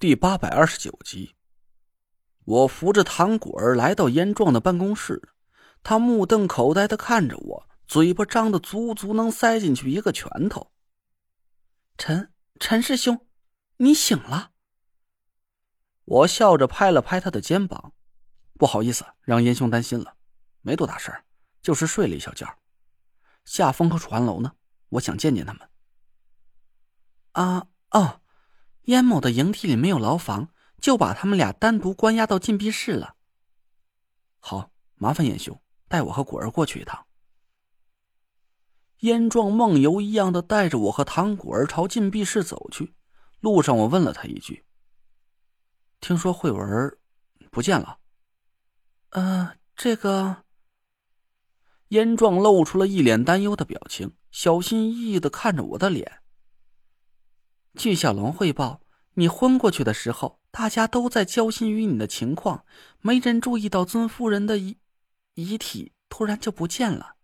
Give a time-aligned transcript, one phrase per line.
[0.00, 1.36] 第八百二十九集，
[2.46, 5.28] 我扶着唐果儿来到严壮的办公室，
[5.82, 10.72] 他目瞪口呆的看着我，嘴巴张的足足能塞进去一个拳头。
[11.98, 13.26] 陈陈师兄，
[13.76, 14.52] 你醒了。
[16.06, 17.92] 我笑着拍了拍他的肩膀，
[18.54, 20.16] 不好意思，让严兄担心了，
[20.62, 21.26] 没多大事儿，
[21.60, 22.48] 就是睡了一小觉。
[23.44, 24.54] 夏风和楚寒楼呢？
[24.88, 25.68] 我想见见他们。
[27.32, 28.19] 啊哦。
[28.90, 30.48] 燕某的营地里没有牢房，
[30.80, 33.14] 就把他们俩单独关押到禁闭室了。
[34.40, 37.06] 好，麻烦燕兄带我和果儿过去一趟。
[38.98, 42.92] 燕壮梦游一样的带着我和唐果儿朝禁闭室走去。
[43.38, 44.64] 路上，我问了他一句
[46.00, 46.98] ：“听说慧文
[47.52, 47.98] 不见了？”
[49.10, 50.44] 呃，这个。
[51.88, 56.19] 燕壮露出了一脸担忧的表情，小心翼翼的看着我的脸。
[57.80, 58.82] 据小龙汇报，
[59.14, 62.66] 你昏过去的时候，大家都在焦心于你的情况，
[63.00, 64.76] 没人注意到尊夫人的遗
[65.32, 67.16] 遗体突然就不见了。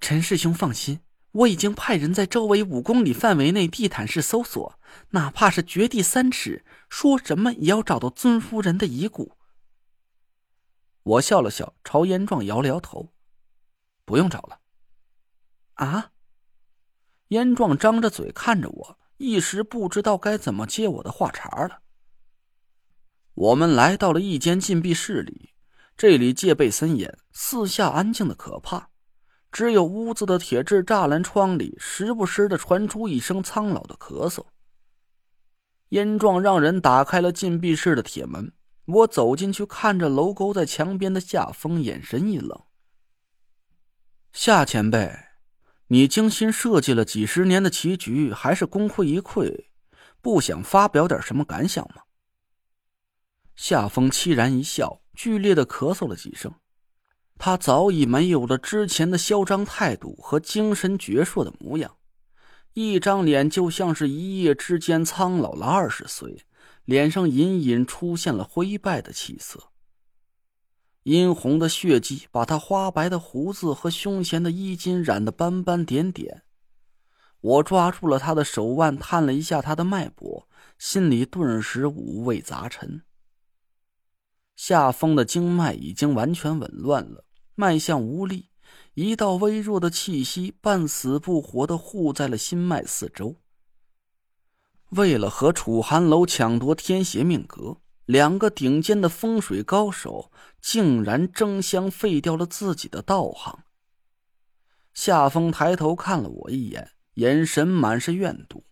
[0.00, 0.98] 陈师兄放心，
[1.30, 4.80] 我已经派人在周围五公里范围内地毯式搜索，
[5.10, 9.36] 哪怕是掘地三尺，说什么也要找到尊夫人的遗骨。
[11.04, 13.12] 我笑了笑，朝严壮摇了摇头
[14.04, 14.58] ：“不用找了。”
[15.74, 16.10] 啊！
[17.28, 18.98] 严壮张着嘴看着我。
[19.18, 21.82] 一时不知道该怎么接我的话茬了。
[23.34, 25.50] 我们来到了一间禁闭室里，
[25.96, 28.88] 这里戒备森严，四下安静的可怕，
[29.52, 34.46] 只有屋子的铁质栅栏窗里时不时的传出一声苍老的咳嗽。
[35.90, 38.52] 燕壮让人打开了禁闭室的铁门，
[38.86, 42.60] 我走进去，看着楼沟在墙边的夏风，眼神一冷
[44.32, 45.18] ：“夏前辈。”
[45.90, 49.66] 你精心设计了几十年的棋局，还是功亏一篑，
[50.20, 52.02] 不想发表点什么感想吗？
[53.56, 56.52] 夏风凄然一笑，剧烈的咳嗽了几声。
[57.38, 61.96] 他早已没有了之前的嚣张态度和精神矍铄的模样，
[62.74, 66.44] 一张脸就像是一夜之间苍老了二十岁，
[66.84, 69.67] 脸上隐隐出现了灰败的气色。
[71.08, 76.42] 殷红的血迹把他花白的胡子和胸前的衣襟染得斑斑点点。
[77.40, 80.46] 我抓住了他的手腕，探了一下他的脉搏，
[80.78, 83.00] 心里顿时五味杂陈。
[84.54, 88.50] 夏风的经脉已经完全紊乱了，脉象无力，
[88.92, 93.36] 一道微弱的气息半死不活的护在了心脉四周。
[94.90, 97.78] 为了和楚寒楼抢夺天邪命格。
[98.08, 100.32] 两个顶尖的风水高手
[100.62, 103.64] 竟然争相废掉了自己的道行。
[104.94, 108.64] 夏风抬头看了我一眼，眼神满是怨毒。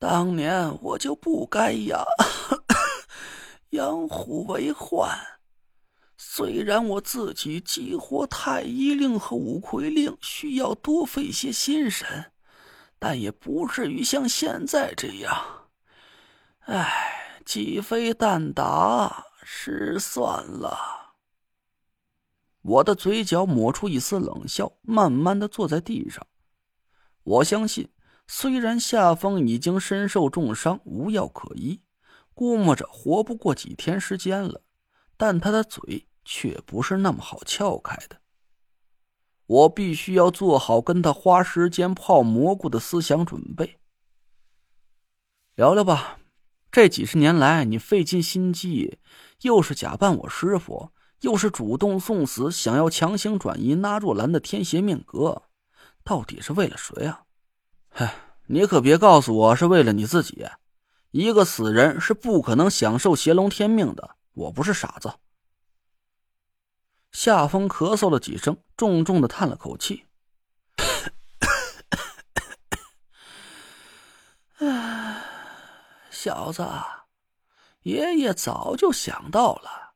[0.00, 2.04] 当年我就不该养
[3.70, 5.16] 养虎为患。
[6.16, 12.32] 虽然我自己激活太医令和五魁令需要多费些心神，
[12.98, 15.68] 但也不至于像现在这样。
[16.62, 17.20] 唉。
[17.44, 21.14] 鸡飞蛋打，失算了。
[22.62, 26.26] 我的嘴角抹出一丝冷笑，慢慢的坐在地上。
[27.24, 27.90] 我相信，
[28.26, 31.82] 虽然夏风已经身受重伤，无药可医，
[32.34, 34.62] 估摸着活不过几天时间了，
[35.16, 38.20] 但他的嘴却不是那么好撬开的。
[39.46, 43.80] 我必须要做好跟他花时间泡蘑菇的思想准备。
[45.56, 46.21] 聊聊吧。
[46.72, 48.98] 这几十年来，你费尽心机，
[49.42, 50.90] 又是假扮我师傅，
[51.20, 55.42] 又是主动送死，想要强行转移纳若兰的天邪命格，
[56.02, 57.24] 到底是为了谁啊？
[57.90, 58.14] 嗨，
[58.46, 60.46] 你可别告诉我是为了你自己。
[61.10, 65.12] 一个死人是不可能享受邪龙天命的，我不是傻子。
[67.10, 70.06] 夏风咳嗽了几声，重重的叹了口气。
[76.22, 76.64] 小子，
[77.82, 79.94] 爷爷早就想到了，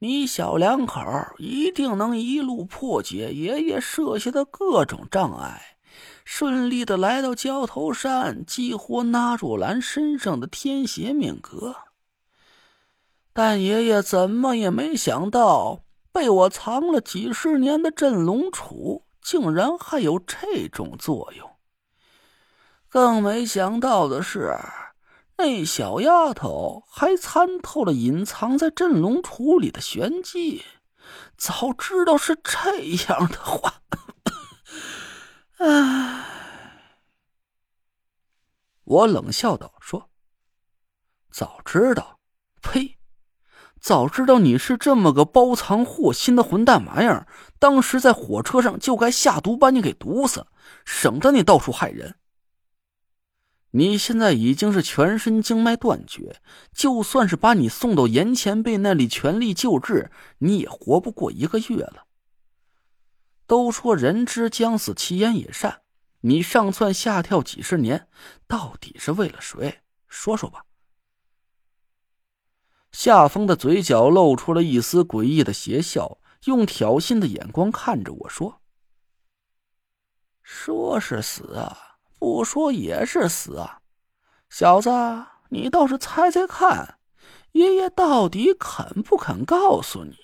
[0.00, 1.00] 你小两口
[1.38, 5.78] 一定能一路破解爷爷设下的各种障碍，
[6.22, 11.74] 顺利的来到焦头山，激活纳若兰身上的天邪命格。
[13.32, 15.80] 但爷爷怎么也没想到，
[16.12, 21.50] 被我藏了几十年的镇龙杵竟然还有这种作用。
[22.90, 24.54] 更没想到的是。
[25.46, 30.64] 那小丫头还参透了隐藏在镇龙杵里的玄机，
[31.36, 32.80] 早知道是这
[33.12, 33.82] 样的话，
[35.58, 36.24] 唉，
[38.84, 40.08] 我冷笑道：“说，
[41.30, 42.20] 早知道，
[42.62, 42.96] 呸！
[43.78, 50.46] 早知道你是这么个包藏祸心的混蛋玩意儿，当时在火车上就该下毒把你给毒死，
[50.86, 52.16] 省得你到处害人。
[53.76, 56.40] 你现在已经是全身经脉断绝，
[56.72, 62.06] 就算是把你送到严前辈那里全力救治，你也活不过一个月了。
[63.48, 65.82] 都说人之将死，其言也善。
[66.20, 68.08] 你上蹿下跳几十年，
[68.46, 69.80] 到底是为了谁？
[70.06, 70.64] 说说吧。
[72.92, 78.62] 夏风的嘴角露出了一丝诡异的邪笑，用挑衅的眼光看着我说
[80.44, 81.93] ：“说是死啊，
[82.24, 83.82] 不说也是死啊，
[84.48, 84.88] 小子，
[85.50, 86.98] 你倒是猜猜看，
[87.52, 90.16] 爷爷到底肯不肯告诉你？”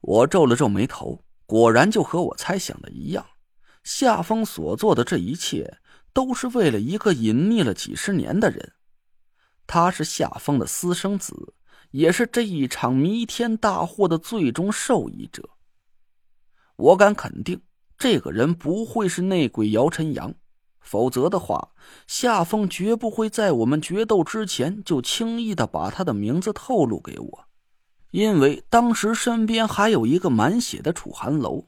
[0.00, 3.26] 我皱了皱眉头，果然就和我猜想的一样，
[3.82, 5.76] 夏风所做的这一切，
[6.14, 8.72] 都是为了一个隐匿了几十年的人。
[9.66, 11.54] 他是夏风的私生子，
[11.90, 15.50] 也是这一场弥天大祸的最终受益者。
[16.76, 17.60] 我敢肯定，
[17.96, 20.34] 这个人不会是内鬼姚晨阳，
[20.80, 21.70] 否则的话，
[22.06, 27.44] 夏风绝不会在我们决斗之前就轻易的把他的名字透露给我。
[28.10, 31.66] 因为当时身边还有一个满血的楚寒楼，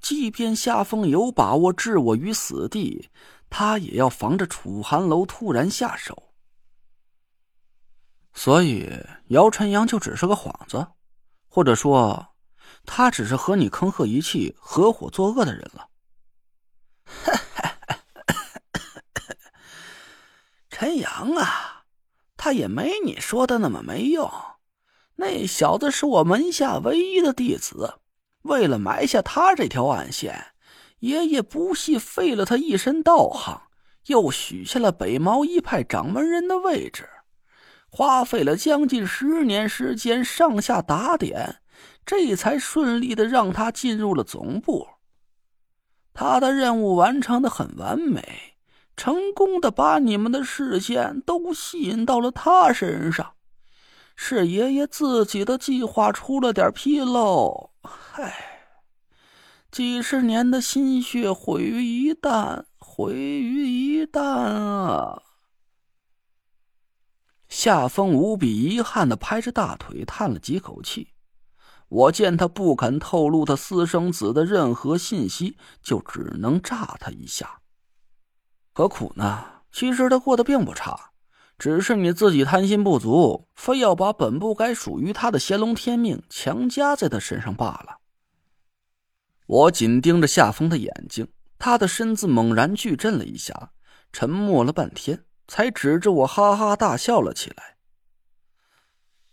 [0.00, 3.08] 即便夏风有把握置我于死地，
[3.48, 6.30] 他也要防着楚寒楼突然下手。
[8.32, 8.88] 所以，
[9.28, 10.86] 姚晨阳就只是个幌子，
[11.48, 12.29] 或者说，
[12.84, 15.88] 他只是和你坑和一气、合伙作恶的人了。
[20.70, 21.84] 陈阳啊，
[22.36, 24.30] 他也没你说的那么没用。
[25.16, 28.00] 那小子是我门下唯一的弟子，
[28.42, 30.54] 为了埋下他这条暗线，
[31.00, 33.60] 爷爷不惜废了他一身道行，
[34.06, 37.08] 又许下了北毛一派掌门人的位置。
[37.90, 41.60] 花费了将近十年时间，上下打点，
[42.04, 44.88] 这才顺利的让他进入了总部。
[46.12, 48.54] 他的任务完成的很完美，
[48.96, 53.34] 成功的把你们的视线都吸引到了他身上。
[54.16, 57.70] 是爷爷自己的计划出了点纰漏，
[58.12, 58.34] 唉，
[59.70, 65.22] 几十年的心血毁于一旦，毁于一旦啊！
[67.48, 71.08] 夏风无比遗憾的拍着大腿，叹了几口气。
[71.90, 77.60] 我见他不肯透露他私生子的任何信息，就只能炸他一下。
[78.72, 79.44] 何苦呢？
[79.70, 81.12] 其实他过得并不差，
[81.58, 87.98] 只是你自己贪心不足，非要把本不该属于他的乾隆天命强加在他身上罢了。
[89.46, 91.28] 我紧盯着夏风的眼睛，
[91.58, 93.72] 他的身子猛然巨震了一下，
[94.12, 95.24] 沉默了半天。
[95.52, 97.76] 才指着我哈哈大笑了起来。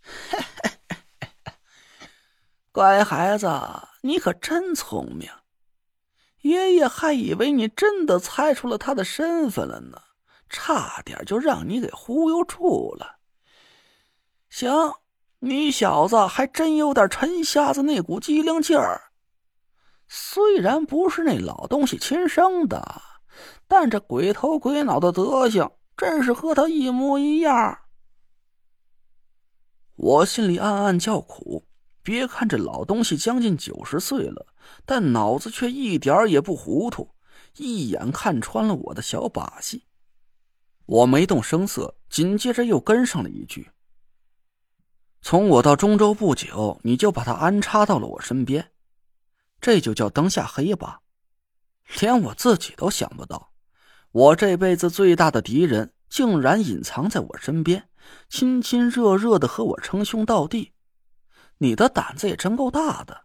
[2.78, 3.50] 乖孩子，
[4.02, 5.28] 你可真聪明，
[6.42, 10.00] 爷爷还以为你真的猜出了他的身份了呢，
[10.48, 13.16] 差点就让你给忽悠住了。
[14.48, 14.70] 行，
[15.40, 19.10] 你小子还真有点陈瞎子那股机灵劲儿，
[20.06, 23.02] 虽然不是那老东西亲生的，
[23.66, 25.68] 但这鬼头鬼脑的德行。
[25.96, 27.76] 真是和他一模一样。
[29.96, 31.67] 我心里暗暗叫苦。
[32.08, 34.46] 别看这老东西将近九十岁了，
[34.86, 37.10] 但脑子却一点也不糊涂，
[37.58, 39.84] 一眼看穿了我的小把戏。
[40.86, 43.72] 我没动声色，紧接着又跟上了一句
[45.20, 48.70] ：“从我到中州不久，你就把他安插到了我身边，
[49.60, 51.02] 这就叫灯下黑吧？
[52.00, 53.52] 连我自己都想不到。”
[54.12, 57.90] 我这辈子最大的敌人竟然隐藏在我身边，
[58.30, 60.72] 亲亲热热的和我称兄道弟。
[61.58, 63.24] 你的胆子也真够大的，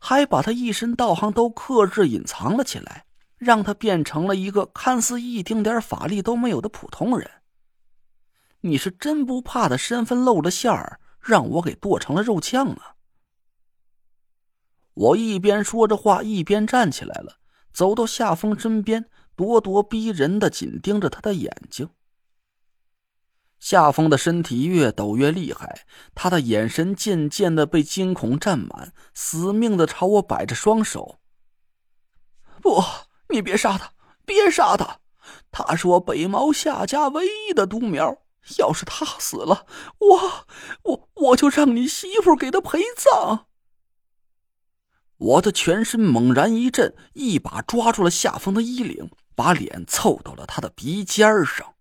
[0.00, 3.06] 还把他一身道行都克制隐藏了起来，
[3.36, 7.30] 让他变成了一个看似一丁点法力都没有的普通人。
[8.60, 12.96] 你是真不怕他身份露了馅儿，让我给剁成了肉酱啊！
[14.94, 17.38] 我一边说着话，一边站起来了，
[17.72, 19.08] 走到夏风身边。
[19.36, 21.88] 咄咄逼人的紧盯着他的眼睛。
[23.58, 31.18] 夏风的身体越抖越厉害，他的眼神渐渐的被惊恐占满，死命的朝我摆着双手。
[32.60, 32.82] 不，
[33.28, 33.92] 你别杀他，
[34.24, 34.98] 别杀他！
[35.50, 38.18] 他是我北毛夏家唯一的独苗，
[38.58, 39.66] 要是他死了，
[39.98, 40.46] 我
[40.82, 43.46] 我我就让你媳妇给他陪葬。
[45.16, 49.10] 我的全身猛然一震，一把抓住了夏风的衣领。
[49.38, 51.74] 把脸凑到了他的鼻尖上。